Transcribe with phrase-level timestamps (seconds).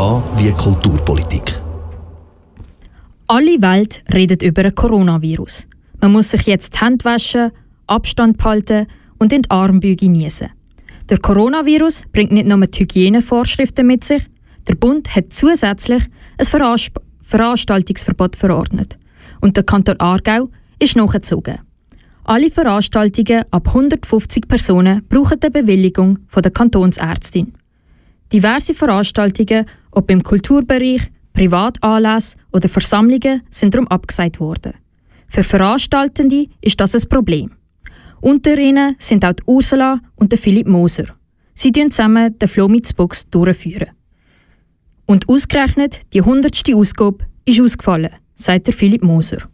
[0.00, 1.60] Wie Kulturpolitik.
[3.26, 5.66] Alle Welt redet über ein Coronavirus.
[6.00, 7.50] Man muss sich jetzt die Hände waschen,
[7.86, 8.86] Abstand behalten
[9.18, 10.52] und in die Armbeuge niesen.
[11.10, 14.22] Der Coronavirus bringt nicht nur die Hygienevorschriften mit sich,
[14.68, 16.04] der Bund hat zusätzlich
[16.38, 18.96] ein Veranst Veranstaltungsverbot verordnet.
[19.42, 20.48] Und der Kanton Aargau
[20.78, 21.58] ist nachgezogen.
[22.24, 27.52] Alle Veranstaltungen ab 150 Personen brauchen eine Bewilligung von der Kantonsärztin.
[28.32, 34.74] Diverse Veranstaltungen, ob im Kulturbereich, Privatanlässe oder Versammlungen, sind darum abgesagt worden.
[35.28, 37.52] Für Veranstaltende ist das ein Problem.
[38.20, 41.06] Unter ihnen sind auch die Ursula und der Philipp Moser.
[41.54, 43.90] Sie führen zusammen den Flomitzbox durchführen.
[45.06, 46.62] Und ausgerechnet die 100.
[46.74, 49.48] Ausgabe ist ausgefallen, sagt der Philipp Moser.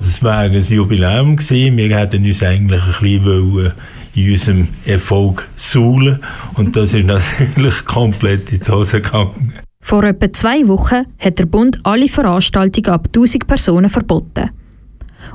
[0.00, 1.38] Es war ein Jubiläum.
[1.38, 3.72] Wir hätten uns eigentlich ein bisschen
[4.18, 6.22] in unserem Erfolg suhlen
[6.54, 9.52] und das ist natürlich komplett in die Hose gegangen.
[9.80, 14.50] Vor etwa zwei Wochen hat der Bund alle Veranstaltungen ab 1000 Personen verboten.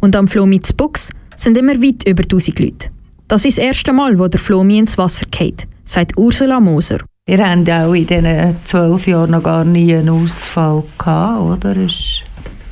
[0.00, 2.88] Und am Flomitz Bux sind immer weit über 1000 Leute.
[3.28, 6.98] Das ist das erste Mal, wo der Flomi ins Wasser geht, sagt Ursula Moser.
[7.26, 11.76] Wir haben auch in diesen zwölf Jahren noch gar nie einen Ausfall gehabt, oder?
[11.76, 12.24] Ist,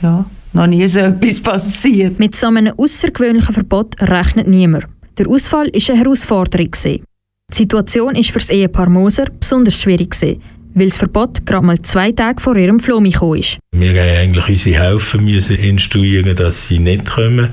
[0.02, 2.18] ja, noch nie so etwas passiert.
[2.18, 4.86] Mit so einem außergewöhnlichen Verbot rechnet niemand.
[5.18, 6.70] Der Ausfall war eine Herausforderung.
[6.80, 7.02] Die
[7.50, 10.14] Situation war für das Ehepaar Moser besonders schwierig,
[10.74, 13.58] weil das Verbot gerade mal zwei Tage vor ihrem Flomi gekommen ist.
[13.72, 17.48] Wir mussten eigentlich unsere Helfer müssen instruieren, dass sie nicht kommen.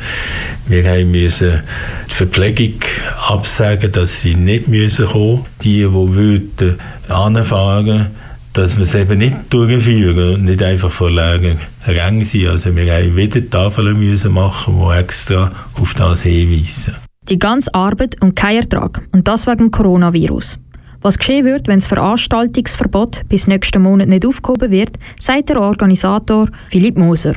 [0.68, 1.64] Wir mussten
[2.08, 2.82] die Verpflegung
[3.28, 6.78] absagen, dass sie nicht müssen kommen Die, die wollten
[7.08, 8.08] anfahren
[8.54, 12.48] dass wir es eben nicht durchführen und nicht einfach vor leeren Rängen sind.
[12.48, 16.96] Also wir mussten wieder Tafeln müssen machen, die extra auf das hinweisen.
[17.30, 19.02] Die ganze Arbeit und kein Ertrag.
[19.12, 20.60] Und das wegen Coronavirus.
[21.02, 26.50] Was geschehen wird, wenn das Veranstaltungsverbot bis nächsten Monat nicht aufgehoben wird, sagt der Organisator
[26.70, 27.34] Philipp Moser.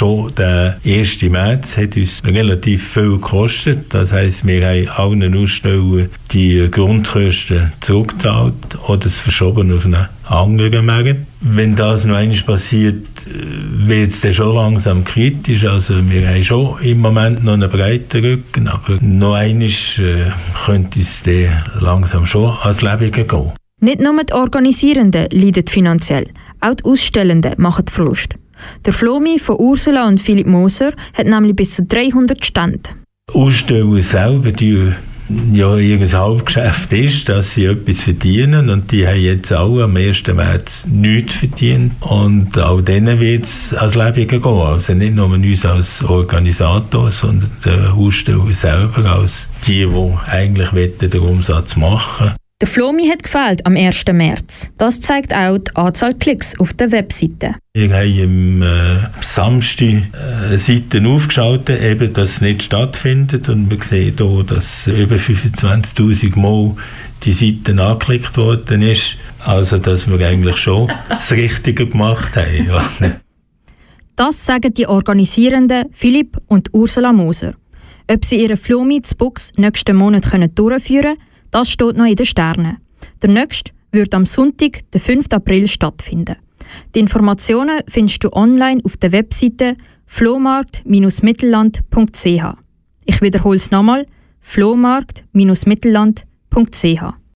[0.00, 1.20] Schon der 1.
[1.24, 3.92] März hat uns relativ viel gekostet.
[3.92, 4.88] Das heisst, wir haben
[5.20, 8.54] allen Ausstellern die Grundkosten zurückgezahlt
[8.88, 11.18] oder es verschoben auf einen anderen Markt.
[11.42, 15.66] Wenn das noch einmal passiert, wird es dann schon langsam kritisch.
[15.66, 20.30] Also wir haben schon im Moment noch einen breiten Rücken, aber noch einmal äh,
[20.64, 23.52] könnte es dann langsam schon ans Leben gehen.
[23.82, 26.26] Nicht nur die Organisierenden leiden finanziell,
[26.62, 28.36] auch die Ausstellenden machen Verlust.
[28.86, 32.90] Der Flomi von Ursula und Philipp Moser hat nämlich bis zu 300 Stände.
[33.32, 34.92] Aussteller selber, die
[35.52, 40.26] ja ihr Hauptgeschäft ist, dass sie etwas verdienen und die haben jetzt auch am 1.
[40.26, 44.44] März nichts verdient und auch denen wird es als Leben gehen.
[44.44, 51.20] Also nicht nur uns als Organisator, sondern der Aussteller selber als die, die eigentlich den
[51.20, 52.39] Umsatz machen wollen.
[52.60, 54.04] Der Flomi hat gefällt am 1.
[54.12, 54.70] März.
[54.76, 57.54] Das zeigt auch die Anzahl Klicks auf der Webseite.
[57.72, 63.48] Wir haben am äh, Samstag äh, Seiten aufgeschaltet, eben, dass es nicht stattfindet.
[63.48, 66.76] Und wir sehen hier, dass über 25.000 Mal
[67.22, 69.16] die Seite angeklickt worden ist.
[69.42, 72.66] Also, dass wir eigentlich schon das Richtige gemacht haben.
[72.68, 72.84] Ja.
[74.16, 77.54] Das sagen die Organisierenden Philipp und Ursula Moser.
[78.06, 80.26] Ob sie ihre Flomi zu Bux nächsten Monat
[80.58, 82.76] durchführen können, das steht noch in den Sternen.
[83.22, 85.26] Der nächste wird am Sonntag, den 5.
[85.32, 86.36] April, stattfinden.
[86.94, 92.44] Die Informationen findest du online auf der Webseite flohmarkt-mittelland.ch.
[93.04, 94.06] Ich wiederhole es nochmal:
[94.40, 97.19] flohmarkt-mittelland.ch.